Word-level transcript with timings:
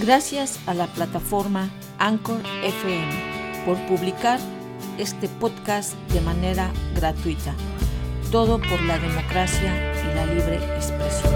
Gracias 0.00 0.60
a 0.66 0.74
la 0.74 0.86
plataforma 0.86 1.70
Anchor 1.98 2.40
FM 2.62 3.64
por 3.66 3.76
publicar 3.88 4.38
este 4.96 5.28
podcast 5.28 5.94
de 6.12 6.20
manera 6.20 6.70
gratuita. 6.94 7.52
Todo 8.30 8.60
por 8.60 8.80
la 8.82 8.96
democracia 8.98 9.92
y 10.00 10.14
la 10.14 10.26
libre 10.26 10.56
expresión. 10.76 11.34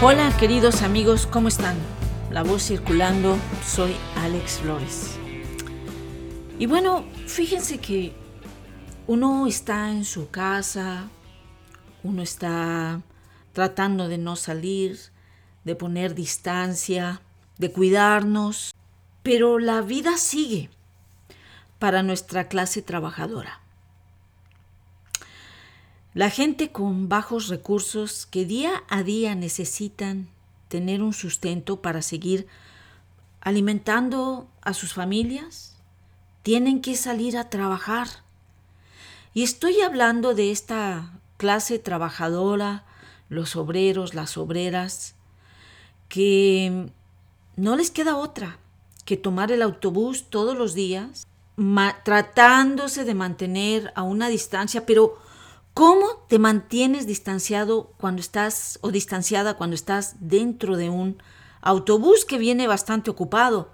Hola 0.00 0.32
queridos 0.38 0.80
amigos, 0.80 1.26
¿cómo 1.26 1.48
están? 1.48 1.76
La 2.30 2.42
voz 2.42 2.62
circulando, 2.62 3.36
soy 3.62 3.94
Alex 4.16 4.60
Flores. 4.60 5.18
Y 6.56 6.66
bueno, 6.66 7.04
fíjense 7.26 7.78
que 7.78 8.12
uno 9.08 9.46
está 9.46 9.90
en 9.90 10.04
su 10.04 10.30
casa, 10.30 11.08
uno 12.04 12.22
está 12.22 13.02
tratando 13.52 14.06
de 14.06 14.18
no 14.18 14.36
salir, 14.36 14.98
de 15.64 15.74
poner 15.74 16.14
distancia, 16.14 17.20
de 17.58 17.72
cuidarnos, 17.72 18.72
pero 19.24 19.58
la 19.58 19.80
vida 19.80 20.16
sigue 20.16 20.70
para 21.80 22.02
nuestra 22.04 22.46
clase 22.46 22.82
trabajadora. 22.82 23.60
La 26.12 26.30
gente 26.30 26.70
con 26.70 27.08
bajos 27.08 27.48
recursos 27.48 28.26
que 28.26 28.44
día 28.44 28.84
a 28.88 29.02
día 29.02 29.34
necesitan 29.34 30.28
tener 30.68 31.02
un 31.02 31.12
sustento 31.12 31.82
para 31.82 32.00
seguir 32.00 32.46
alimentando 33.40 34.48
a 34.62 34.72
sus 34.72 34.94
familias, 34.94 35.73
tienen 36.44 36.82
que 36.82 36.94
salir 36.94 37.38
a 37.38 37.48
trabajar. 37.48 38.06
Y 39.32 39.42
estoy 39.42 39.80
hablando 39.80 40.34
de 40.34 40.52
esta 40.52 41.10
clase 41.38 41.78
trabajadora, 41.78 42.84
los 43.30 43.56
obreros, 43.56 44.14
las 44.14 44.36
obreras, 44.36 45.14
que 46.08 46.92
no 47.56 47.76
les 47.76 47.90
queda 47.90 48.16
otra 48.16 48.58
que 49.06 49.16
tomar 49.16 49.52
el 49.52 49.62
autobús 49.62 50.26
todos 50.28 50.56
los 50.56 50.74
días, 50.74 51.26
tratándose 52.04 53.04
de 53.04 53.14
mantener 53.14 53.92
a 53.96 54.02
una 54.02 54.28
distancia, 54.28 54.84
pero 54.84 55.18
¿cómo 55.72 56.26
te 56.28 56.38
mantienes 56.38 57.06
distanciado 57.06 57.94
cuando 57.98 58.20
estás 58.20 58.78
o 58.82 58.90
distanciada 58.90 59.56
cuando 59.56 59.74
estás 59.74 60.16
dentro 60.20 60.76
de 60.76 60.90
un 60.90 61.22
autobús 61.62 62.26
que 62.26 62.36
viene 62.36 62.66
bastante 62.66 63.10
ocupado? 63.10 63.70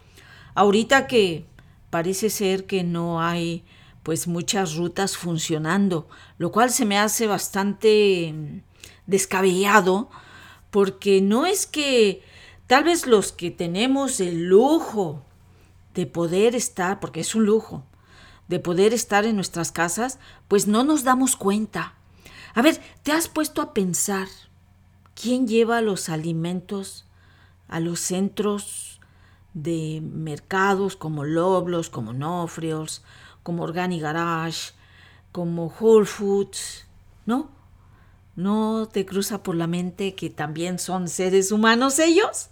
Ahorita 0.54 1.06
que 1.06 1.46
parece 1.90 2.30
ser 2.30 2.66
que 2.66 2.84
no 2.84 3.20
hay 3.20 3.64
pues 4.02 4.26
muchas 4.26 4.76
rutas 4.76 5.16
funcionando, 5.16 6.08
lo 6.38 6.50
cual 6.50 6.70
se 6.70 6.86
me 6.86 6.98
hace 6.98 7.26
bastante 7.26 8.32
mm, 8.32 8.62
descabellado 9.06 10.08
porque 10.70 11.20
no 11.20 11.46
es 11.46 11.66
que 11.66 12.22
tal 12.66 12.84
vez 12.84 13.06
los 13.06 13.32
que 13.32 13.50
tenemos 13.50 14.20
el 14.20 14.44
lujo 14.46 15.24
de 15.94 16.06
poder 16.06 16.54
estar, 16.54 17.00
porque 17.00 17.20
es 17.20 17.34
un 17.34 17.44
lujo, 17.44 17.84
de 18.48 18.58
poder 18.58 18.94
estar 18.94 19.24
en 19.24 19.36
nuestras 19.36 19.72
casas, 19.72 20.18
pues 20.48 20.66
no 20.66 20.84
nos 20.84 21.04
damos 21.04 21.36
cuenta. 21.36 21.94
A 22.54 22.62
ver, 22.62 22.80
¿te 23.02 23.12
has 23.12 23.28
puesto 23.28 23.62
a 23.62 23.74
pensar 23.74 24.28
quién 25.14 25.46
lleva 25.46 25.80
los 25.80 26.08
alimentos 26.08 27.06
a 27.68 27.80
los 27.80 28.00
centros 28.00 28.89
de 29.54 30.00
mercados 30.02 30.96
como 30.96 31.24
Loblos, 31.24 31.90
como 31.90 32.12
Nofrios, 32.12 33.02
como 33.42 33.62
Organic 33.62 34.02
Garage, 34.02 34.72
como 35.32 35.66
Whole 35.66 36.06
Foods, 36.06 36.86
¿no? 37.26 37.50
¿No 38.36 38.88
te 38.90 39.04
cruza 39.04 39.42
por 39.42 39.56
la 39.56 39.66
mente 39.66 40.14
que 40.14 40.30
también 40.30 40.78
son 40.78 41.08
seres 41.08 41.52
humanos 41.52 41.98
ellos? 41.98 42.50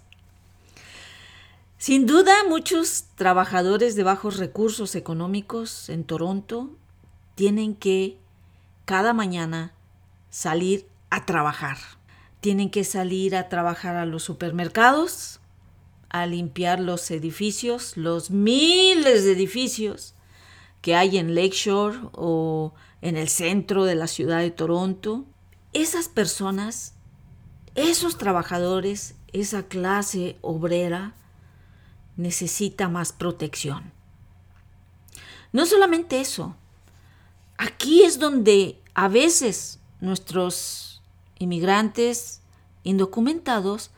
Sin 1.77 2.05
duda, 2.05 2.33
muchos 2.47 3.05
trabajadores 3.15 3.95
de 3.95 4.03
bajos 4.03 4.37
recursos 4.37 4.95
económicos 4.95 5.87
en 5.89 6.03
Toronto 6.03 6.69
tienen 7.35 7.73
que 7.73 8.17
cada 8.83 9.13
mañana 9.13 9.71
salir 10.29 10.87
a 11.09 11.25
trabajar. 11.25 11.77
Tienen 12.41 12.69
que 12.69 12.83
salir 12.83 13.35
a 13.35 13.47
trabajar 13.47 13.95
a 13.95 14.05
los 14.05 14.23
supermercados, 14.23 15.39
a 16.09 16.25
limpiar 16.25 16.79
los 16.79 17.09
edificios, 17.11 17.97
los 17.97 18.31
miles 18.31 19.23
de 19.23 19.31
edificios 19.33 20.15
que 20.81 20.95
hay 20.95 21.17
en 21.17 21.35
Lakeshore 21.35 21.99
o 22.13 22.73
en 23.01 23.17
el 23.17 23.29
centro 23.29 23.85
de 23.85 23.95
la 23.95 24.07
ciudad 24.07 24.39
de 24.39 24.51
Toronto. 24.51 25.25
Esas 25.73 26.07
personas, 26.07 26.93
esos 27.75 28.17
trabajadores, 28.17 29.15
esa 29.33 29.63
clase 29.63 30.37
obrera 30.41 31.15
necesita 32.17 32.89
más 32.89 33.13
protección. 33.13 33.93
No 35.51 35.65
solamente 35.65 36.19
eso, 36.19 36.55
aquí 37.57 38.03
es 38.03 38.19
donde 38.19 38.81
a 38.93 39.07
veces 39.07 39.79
nuestros 39.99 41.01
inmigrantes 41.39 42.41
indocumentados 42.83 43.91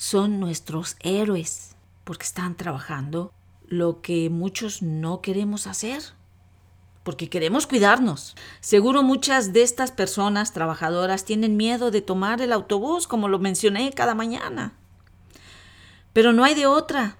son 0.00 0.40
nuestros 0.40 0.96
héroes 1.00 1.76
porque 2.04 2.24
están 2.24 2.56
trabajando 2.56 3.34
lo 3.68 4.00
que 4.00 4.30
muchos 4.30 4.80
no 4.80 5.20
queremos 5.20 5.66
hacer, 5.66 6.02
porque 7.02 7.28
queremos 7.28 7.66
cuidarnos. 7.66 8.34
Seguro 8.60 9.02
muchas 9.02 9.52
de 9.52 9.62
estas 9.62 9.92
personas 9.92 10.54
trabajadoras 10.54 11.26
tienen 11.26 11.58
miedo 11.58 11.90
de 11.90 12.00
tomar 12.00 12.40
el 12.40 12.54
autobús, 12.54 13.06
como 13.06 13.28
lo 13.28 13.38
mencioné 13.38 13.92
cada 13.92 14.14
mañana. 14.14 14.72
Pero 16.14 16.32
no 16.32 16.44
hay 16.44 16.54
de 16.54 16.66
otra. 16.66 17.18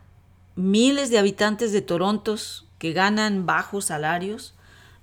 Miles 0.56 1.10
de 1.10 1.18
habitantes 1.18 1.72
de 1.72 1.82
Toronto 1.82 2.36
que 2.78 2.94
ganan 2.94 3.44
bajos 3.44 3.84
salarios 3.84 4.54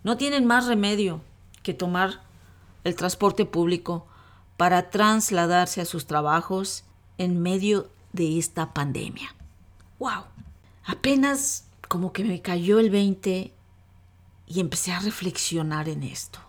no 0.04 0.18
tienen 0.18 0.48
más 0.48 0.66
remedio 0.66 1.22
que 1.62 1.76
tomar 1.76 2.24
el 2.84 2.96
transporte 2.96 3.46
público 3.46 4.08
para 4.58 4.90
trasladarse 4.90 5.80
a 5.80 5.86
sus 5.86 6.08
trabajos 6.08 6.84
en 7.18 7.42
medio 7.42 7.90
de 8.14 8.38
esta 8.38 8.74
pandemia. 8.74 9.36
¡Wow! 10.00 10.24
Apenas 10.86 11.66
como 11.88 12.14
que 12.14 12.24
me 12.24 12.42
cayó 12.42 12.80
el 12.80 12.90
20 12.90 13.54
y 14.48 14.60
empecé 14.60 14.92
a 14.94 15.00
reflexionar 15.00 15.90
en 15.90 16.04
esto. 16.04 16.40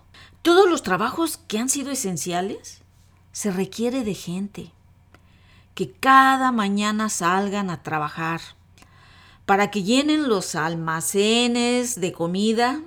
Todos 0.43 0.69
los 0.69 0.83
trabajos 0.83 1.37
que 1.37 1.59
han 1.59 1.69
sido 1.69 1.91
esenciales 1.91 2.83
se 3.33 3.51
requiere 3.51 4.05
de 4.05 4.15
gente 4.15 4.73
que 5.75 5.93
cada 5.93 6.51
mañana 6.51 7.09
salgan 7.09 7.71
a 7.71 7.83
trabajar 7.83 8.41
para 9.47 9.71
que 9.71 9.83
llenen 9.83 10.29
los 10.29 10.55
almacenes 10.55 12.01
de 12.01 12.13
comida, 12.13 12.83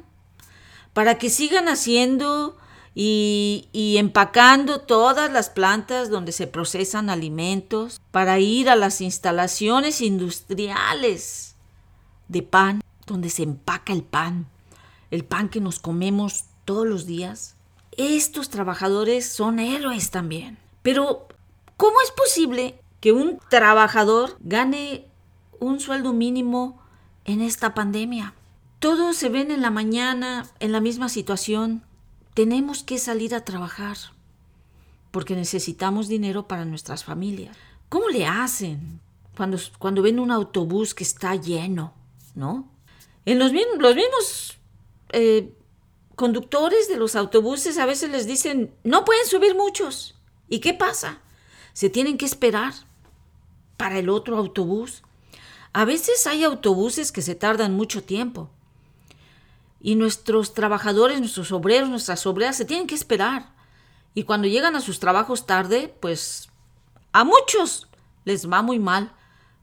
para 0.93 1.17
que 1.17 1.29
sigan 1.29 1.69
haciendo 1.69 2.57
y, 2.94 3.96
empacando 3.97 4.81
todas 4.81 5.31
las 5.31 5.50
plantas 5.50 6.09
donde 6.09 6.31
se 6.31 6.47
procesan 6.47 7.09
alimentos 7.09 8.02
para 8.12 8.40
ir 8.40 8.69
a 8.69 8.75
las 8.75 9.02
instalaciones 9.02 10.02
industriales 10.02 11.56
de 12.28 12.44
pan, 12.44 12.81
donde 13.06 13.29
se 13.29 13.44
empaca 13.44 13.94
el 13.94 14.03
pan, 14.03 14.47
el 15.09 15.24
pan 15.24 15.50
que 15.50 15.62
nos 15.62 15.79
comemos 15.79 16.46
todos 16.66 16.85
los 16.85 17.06
días. 17.06 17.56
Estos 17.97 18.50
trabajadores 18.50 19.28
son 19.28 19.59
héroes 19.59 20.12
también. 20.12 20.58
Pero, 20.81 21.28
¿cómo 21.78 21.96
es 22.02 22.12
posible 22.12 22.79
que 23.00 23.12
un 23.12 23.40
trabajador 23.50 24.38
gane 24.40 25.06
un 25.59 25.79
sueldo 25.79 26.13
mínimo 26.13 26.81
en 27.25 27.41
esta 27.41 27.73
pandemia? 27.73 28.34
Todos 28.79 29.16
se 29.16 29.29
ven 29.29 29.52
en 29.52 29.61
la 29.61 29.70
mañana 29.70 30.47
en 30.59 30.72
la 30.72 30.79
misma 30.79 31.08
situación, 31.09 31.84
tenemos 32.33 32.83
que 32.83 32.97
salir 32.97 33.35
a 33.35 33.43
trabajar 33.43 33.97
porque 35.11 35.35
necesitamos 35.35 36.07
dinero 36.07 36.47
para 36.47 36.66
nuestras 36.66 37.03
familias. 37.03 37.55
¿Cómo 37.89 38.07
le 38.07 38.25
hacen 38.25 39.01
cuando, 39.35 39.57
cuando 39.78 40.01
ven 40.01 40.19
un 40.19 40.31
autobús 40.31 40.93
que 40.93 41.03
está 41.03 41.35
lleno? 41.35 41.93
¿No? 42.33 42.69
En 43.25 43.37
los, 43.37 43.51
mismos 43.51 44.57
eh, 45.11 45.53
conductores 46.16 46.87
de 46.87 46.97
los 46.97 47.16
autobuses 47.16 47.78
a 47.78 47.85
veces 47.85 48.09
les 48.09 48.25
dicen, 48.25 48.73
no 48.84 49.03
pueden 49.03 49.25
subir 49.27 49.55
muchos. 49.55 50.16
¿Y 50.47 50.59
qué 50.59 50.73
pasa? 50.73 51.19
Se 51.73 51.89
tienen 51.89 52.17
que 52.17 52.25
esperar 52.25 52.73
para 53.75 53.99
el 53.99 54.09
otro 54.09 54.37
autobús. 54.37 55.03
A 55.73 55.84
veces 55.85 56.25
hay 56.27 56.43
autobuses 56.43 57.11
que 57.11 57.22
se 57.22 57.35
tardan 57.35 57.75
mucho 57.75 58.03
tiempo 58.03 58.49
y 59.81 59.95
nuestros 59.95 60.53
trabajadores, 60.53 61.19
nuestros 61.19 61.51
obreros, 61.51 61.89
nuestras 61.89 62.25
obreras 62.25 62.55
se 62.55 62.66
tienen 62.66 62.87
que 62.87 62.95
esperar. 62.95 63.53
Y 64.13 64.23
cuando 64.23 64.47
llegan 64.47 64.75
a 64.75 64.81
sus 64.81 64.99
trabajos 64.99 65.45
tarde, 65.45 65.93
pues 65.99 66.49
a 67.11 67.23
muchos 67.23 67.87
les 68.25 68.49
va 68.49 68.61
muy 68.61 68.79
mal 68.79 69.11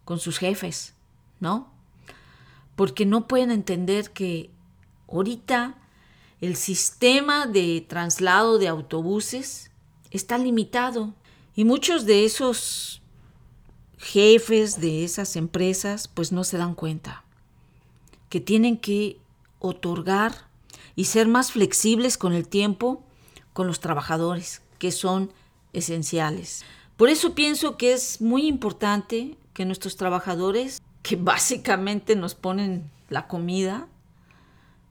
con 0.05 0.19
sus 0.19 0.38
jefes, 0.38 0.94
¿no? 1.38 1.70
Porque 2.76 3.06
no 3.06 3.29
pueden 3.29 3.50
entender 3.50 4.11
que 4.11 4.50
Ahorita 5.11 5.75
el 6.41 6.55
sistema 6.55 7.47
de 7.47 7.85
traslado 7.88 8.59
de 8.59 8.69
autobuses 8.69 9.71
está 10.11 10.38
limitado 10.38 11.14
y 11.56 11.64
muchos 11.64 12.05
de 12.05 12.25
esos 12.25 13.00
jefes 13.97 14.81
de 14.81 15.05
esas 15.05 15.35
empresas 15.37 16.09
pues 16.09 16.31
no 16.31 16.44
se 16.44 16.59
dan 16.59 16.75
cuenta 16.75 17.25
que 18.29 18.41
tienen 18.41 18.76
que 18.76 19.19
otorgar 19.59 20.49
y 20.95 21.05
ser 21.05 21.29
más 21.29 21.53
flexibles 21.53 22.19
con 22.19 22.33
el 22.33 22.49
tiempo 22.49 23.05
con 23.53 23.67
los 23.67 23.81
trabajadores, 23.81 24.63
que 24.79 24.93
son 24.93 25.33
esenciales. 25.73 26.65
Por 26.97 27.09
eso 27.09 27.35
pienso 27.35 27.77
que 27.77 27.93
es 27.93 28.21
muy 28.21 28.47
importante 28.47 29.37
que 29.53 29.65
nuestros 29.65 29.97
trabajadores, 29.97 30.81
que 31.03 31.17
básicamente 31.21 32.17
nos 32.17 32.35
ponen 32.35 32.91
la 33.09 33.27
comida, 33.27 33.89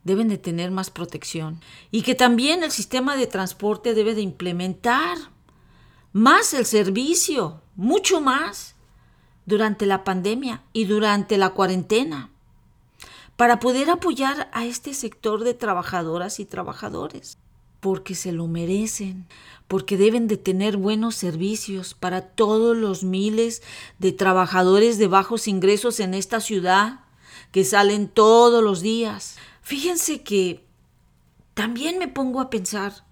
deben 0.03 0.29
de 0.29 0.37
tener 0.37 0.71
más 0.71 0.89
protección 0.89 1.61
y 1.91 2.01
que 2.01 2.15
también 2.15 2.63
el 2.63 2.71
sistema 2.71 3.17
de 3.17 3.27
transporte 3.27 3.93
debe 3.93 4.15
de 4.15 4.21
implementar 4.21 5.17
más 6.13 6.53
el 6.53 6.65
servicio, 6.65 7.61
mucho 7.75 8.21
más, 8.21 8.75
durante 9.45 9.85
la 9.85 10.03
pandemia 10.03 10.63
y 10.73 10.85
durante 10.85 11.37
la 11.37 11.51
cuarentena, 11.51 12.29
para 13.37 13.59
poder 13.59 13.89
apoyar 13.89 14.49
a 14.51 14.65
este 14.65 14.93
sector 14.93 15.45
de 15.45 15.53
trabajadoras 15.53 16.41
y 16.41 16.45
trabajadores, 16.45 17.37
porque 17.79 18.15
se 18.15 18.33
lo 18.33 18.47
merecen, 18.47 19.25
porque 19.69 19.95
deben 19.95 20.27
de 20.27 20.35
tener 20.35 20.75
buenos 20.75 21.15
servicios 21.15 21.93
para 21.93 22.21
todos 22.21 22.75
los 22.75 23.03
miles 23.03 23.61
de 23.99 24.11
trabajadores 24.11 24.97
de 24.97 25.07
bajos 25.07 25.47
ingresos 25.47 26.01
en 26.01 26.13
esta 26.13 26.41
ciudad 26.41 26.99
que 27.53 27.63
salen 27.63 28.09
todos 28.09 28.61
los 28.61 28.81
días. 28.81 29.37
Fíjense 29.61 30.23
que 30.23 30.65
también 31.53 31.97
me 31.97 32.09
pongo 32.09 32.41
a 32.41 32.49
pensar, 32.49 33.05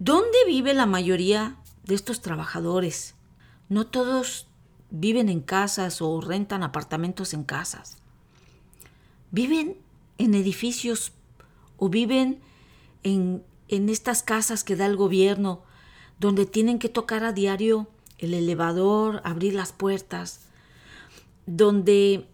¿dónde 0.00 0.38
vive 0.46 0.74
la 0.74 0.86
mayoría 0.86 1.56
de 1.84 1.94
estos 1.94 2.20
trabajadores. 2.20 3.14
No 3.68 3.86
todos 3.86 4.46
viven 4.90 5.28
en 5.28 5.40
casas 5.40 6.02
o 6.02 6.20
rentan 6.20 6.62
apartamentos 6.62 7.34
en 7.34 7.44
casas. 7.44 7.98
Viven 9.32 9.76
en 10.18 10.34
edificios 10.34 11.10
o 11.78 11.88
viven 11.88 12.40
en, 13.02 13.42
en 13.66 13.88
estas 13.88 14.22
casas 14.22 14.62
que 14.62 14.76
da 14.76 14.86
el 14.86 14.96
gobierno, 14.96 15.62
donde 16.20 16.46
tienen 16.46 16.78
que 16.78 16.88
tocar 16.88 17.24
a 17.24 17.32
diario 17.32 17.88
el 18.18 18.34
elevador, 18.34 19.20
abrir 19.24 19.54
las 19.54 19.72
puertas, 19.72 20.42
donde 21.46 22.28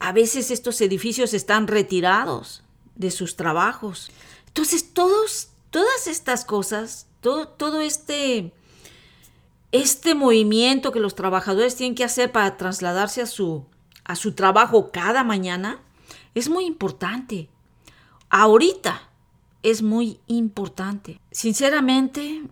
a 0.00 0.12
veces 0.12 0.50
estos 0.50 0.80
edificios 0.80 1.34
están 1.34 1.66
retirados 1.66 2.62
de 2.94 3.10
sus 3.10 3.36
trabajos. 3.36 4.10
Entonces, 4.46 4.94
todos, 4.94 5.50
todas 5.70 6.06
estas 6.06 6.46
cosas 6.46 7.08
todo, 7.20 7.80
este, 7.80 8.52
este 9.72 10.14
movimiento 10.14 10.92
que 10.92 11.00
los 11.00 11.14
trabajadores 11.14 11.76
tienen 11.76 11.94
que 11.94 12.04
hacer 12.04 12.32
para 12.32 12.56
trasladarse 12.56 13.22
a 13.22 13.26
su, 13.26 13.64
a 14.04 14.16
su 14.16 14.32
trabajo 14.32 14.90
cada 14.92 15.24
mañana 15.24 15.80
es 16.38 16.48
muy 16.48 16.66
importante. 16.66 17.48
Ahorita 18.30 19.10
es 19.62 19.82
muy 19.82 20.20
importante. 20.26 21.20
Sinceramente, 21.30 22.42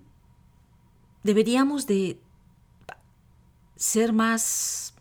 deberíamos 1.23 1.87
de 1.87 2.21
ser 3.77 4.13
más 4.13 4.95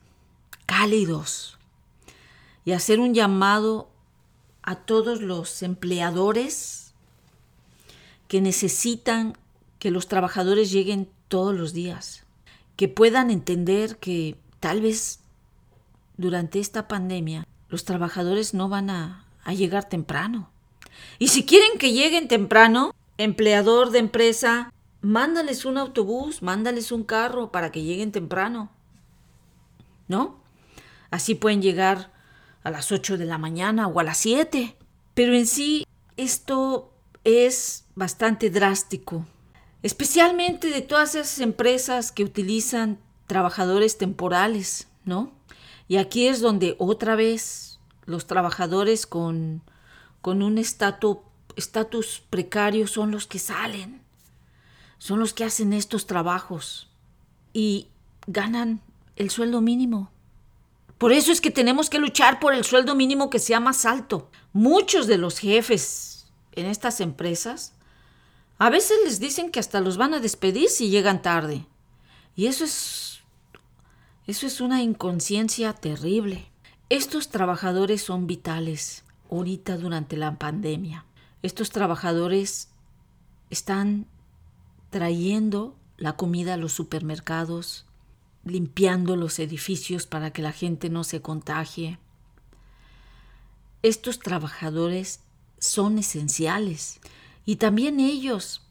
cálidos 0.66 1.58
y 2.64 2.74
hacer 2.74 3.00
un 3.00 3.14
llamado 3.14 3.90
a 4.62 4.76
todos 4.76 5.22
los 5.22 5.62
empleadores 5.62 6.94
que 8.28 8.42
necesitan 8.42 9.38
que 9.80 9.92
los 9.92 10.08
trabajadores 10.08 10.72
lleguen 10.72 11.10
todos 11.28 11.56
los 11.56 11.74
días, 11.74 12.24
que 12.76 12.88
puedan 12.88 13.30
entender 13.30 13.98
que 13.98 14.36
tal 14.60 14.82
vez 14.82 15.20
durante 16.18 16.60
esta 16.60 16.88
pandemia 16.88 17.48
los 17.75 17.83
trabajadores 17.83 18.54
no 18.54 18.69
van 18.69 18.89
a, 18.89 19.25
llegar 19.54 19.89
temprano. 19.89 20.50
Y 21.19 21.27
si 21.27 21.45
quieren 21.45 21.77
que 21.77 21.92
lleguen 21.92 22.30
temprano, 22.30 22.95
empleador 23.18 23.92
de 23.92 24.00
empresa, 24.00 24.72
mándales 25.01 25.66
un 25.66 25.77
autobús, 25.77 26.42
mándales 26.42 26.94
un 26.94 27.04
carro 27.04 27.51
para 27.51 27.74
que 27.74 27.83
lleguen 27.83 28.13
temprano. 28.13 28.72
¿No? 30.07 30.39
Así 31.12 31.36
pueden 31.36 31.62
llegar 31.62 32.13
a 32.63 32.72
las 32.72 32.94
8 32.94 33.18
de 33.18 33.25
la 33.25 33.38
mañana 33.38 33.88
o 33.88 34.00
a 34.00 34.04
las 34.04 34.19
7. 34.19 34.77
Pero 35.13 35.33
en 35.33 35.45
sí 35.45 35.86
esto 36.16 36.94
es 37.25 37.83
bastante 37.94 38.50
drástico 38.50 39.25
especialmente 39.83 40.69
de 40.69 40.81
todas 40.81 41.13
esas 41.13 41.39
empresas 41.42 42.12
que 42.12 42.24
utilizan 42.24 42.98
trabajadores 43.27 44.00
temporales, 44.00 44.88
¿no? 45.04 45.31
Y 45.88 45.98
aquí 45.98 46.28
es 46.28 46.42
donde 46.42 46.76
otra 46.80 47.16
vez 47.16 47.80
los 48.06 48.28
trabajadores 48.28 49.06
con, 49.06 49.62
con 50.22 50.42
un 50.42 50.58
estatus 50.58 52.24
precario 52.30 52.88
son 52.88 53.12
los 53.12 53.28
que 53.28 53.40
salen, 53.40 54.02
son 54.98 55.20
los 55.20 55.34
que 55.34 55.44
hacen 55.44 55.74
estos 55.74 56.08
trabajos 56.08 56.90
y 57.54 57.88
ganan 58.28 58.82
el 59.16 59.30
sueldo 59.30 59.62
mínimo. 59.62 60.12
Por 60.98 61.12
eso 61.12 61.32
es 61.32 61.42
que 61.42 61.52
tenemos 61.52 61.90
que 61.90 62.00
luchar 62.00 62.40
por 62.40 62.54
el 62.54 62.64
sueldo 62.64 62.96
mínimo 62.96 63.30
que 63.30 63.40
sea 63.40 63.60
más 63.60 63.86
alto. 63.86 64.30
Muchos 64.54 65.08
de 65.08 65.18
los 65.18 65.40
jefes 65.40 66.28
en 66.54 66.66
estas 66.66 67.02
empresas 67.02 67.74
a 68.58 68.70
veces 68.70 68.98
les 69.04 69.20
dicen 69.20 69.52
que 69.52 69.60
hasta 69.60 69.82
los 69.82 69.98
van 69.98 70.14
a 70.14 70.20
despedir 70.20 70.70
si 70.70 70.90
llegan 70.90 71.22
tarde. 71.22 71.66
Y 72.36 72.48
eso 72.48 72.64
es 72.64 73.05
eso 74.27 74.48
es 74.48 74.62
una 74.62 74.81
inconsciencia 74.81 75.74
terrible. 75.74 76.48
Estos 76.89 77.30
trabajadores 77.30 78.01
son 78.01 78.27
vitales 78.27 79.04
ahorita 79.30 79.77
durante 79.77 80.18
la 80.18 80.38
pandemia. 80.38 81.06
Estos 81.44 81.69
trabajadores 81.69 82.69
están 83.50 84.07
trayendo 84.89 85.75
la 85.98 86.16
comida 86.16 86.56
a 86.56 86.57
los 86.57 86.74
supermercados, 86.74 87.86
limpiando 88.44 89.16
los 89.16 89.39
edificios 89.39 90.07
para 90.07 90.31
que 90.31 90.42
la 90.42 90.51
gente 90.51 90.89
no 90.89 91.04
se 91.04 91.22
contagie. 91.22 92.00
Estos 93.83 94.19
trabajadores 94.19 95.19
son 95.60 96.00
esenciales. 96.00 97.00
Y 97.46 97.58
también 97.58 98.00
ellos 98.00 98.63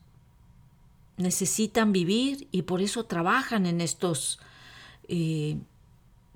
necesitan 1.17 1.93
vivir 1.93 2.49
y 2.51 2.63
por 2.63 2.83
eso 2.83 3.05
trabajan 3.05 3.67
en 3.67 3.81
estos 3.81 4.41
eh, 5.09 5.59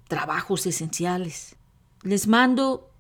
trabajos 0.09 0.67
esenciales. 0.67 1.57
Les 2.03 2.27
mando 2.27 2.91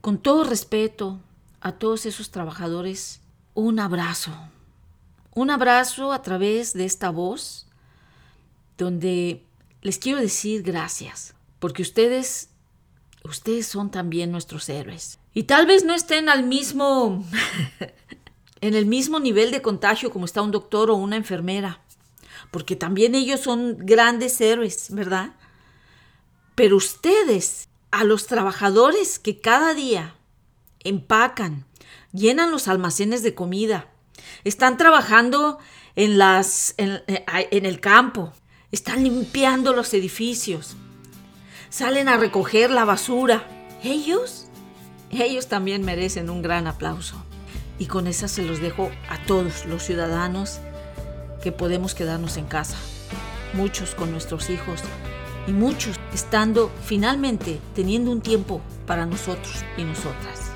con 0.00 0.18
todo 0.18 0.44
respeto 0.44 1.20
a 1.60 1.72
todos 1.72 2.06
esos 2.06 2.30
trabajadores 2.30 3.20
un 3.54 3.80
abrazo. 3.80 4.32
Un 5.34 5.50
abrazo 5.50 6.12
a 6.12 6.22
través 6.22 6.72
de 6.72 6.84
esta 6.84 7.10
voz 7.10 7.66
donde 8.78 9.44
les 9.82 9.98
quiero 9.98 10.20
decir 10.20 10.62
gracias, 10.62 11.34
porque 11.58 11.82
ustedes 11.82 12.50
ustedes 13.24 13.66
son 13.66 13.90
también 13.90 14.30
nuestros 14.30 14.68
héroes. 14.68 15.18
Y 15.34 15.44
tal 15.44 15.66
vez 15.66 15.84
no 15.84 15.94
estén 15.94 16.28
al 16.28 16.44
mismo 16.44 17.24
en 18.60 18.74
el 18.74 18.86
mismo 18.86 19.20
nivel 19.20 19.50
de 19.50 19.62
contagio 19.62 20.10
como 20.10 20.24
está 20.24 20.42
un 20.42 20.50
doctor 20.50 20.90
o 20.90 20.96
una 20.96 21.16
enfermera, 21.16 21.80
porque 22.56 22.74
también 22.74 23.14
ellos 23.14 23.40
son 23.40 23.76
grandes 23.80 24.40
héroes, 24.40 24.86
¿verdad? 24.88 25.34
Pero 26.54 26.78
ustedes, 26.78 27.68
a 27.90 28.02
los 28.02 28.26
trabajadores 28.26 29.18
que 29.18 29.42
cada 29.42 29.74
día 29.74 30.14
empacan, 30.82 31.66
llenan 32.14 32.50
los 32.50 32.66
almacenes 32.66 33.22
de 33.22 33.34
comida, 33.34 33.90
están 34.44 34.78
trabajando 34.78 35.58
en, 35.96 36.16
las, 36.16 36.72
en, 36.78 37.02
en 37.06 37.66
el 37.66 37.78
campo, 37.78 38.32
están 38.72 39.04
limpiando 39.04 39.74
los 39.74 39.92
edificios, 39.92 40.76
salen 41.68 42.08
a 42.08 42.16
recoger 42.16 42.70
la 42.70 42.86
basura. 42.86 43.46
Ellos, 43.82 44.46
ellos 45.10 45.48
también 45.48 45.84
merecen 45.84 46.30
un 46.30 46.40
gran 46.40 46.66
aplauso. 46.66 47.22
Y 47.78 47.84
con 47.84 48.06
esa 48.06 48.28
se 48.28 48.44
los 48.44 48.62
dejo 48.62 48.90
a 49.10 49.22
todos 49.26 49.66
los 49.66 49.82
ciudadanos 49.82 50.62
que 51.46 51.52
podemos 51.52 51.94
quedarnos 51.94 52.38
en 52.38 52.46
casa. 52.46 52.76
Muchos 53.52 53.94
con 53.94 54.10
nuestros 54.10 54.50
hijos 54.50 54.80
y 55.46 55.52
muchos 55.52 55.94
estando 56.12 56.72
finalmente 56.82 57.60
teniendo 57.72 58.10
un 58.10 58.20
tiempo 58.20 58.60
para 58.84 59.06
nosotros 59.06 59.64
y 59.76 59.84
nosotras. 59.84 60.50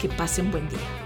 Que 0.00 0.08
pasen 0.08 0.52
buen 0.52 0.68
día. 0.68 1.05